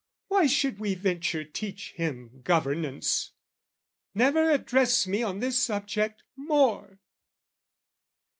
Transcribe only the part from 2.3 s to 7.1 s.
governance? "Never address me on this subject more!"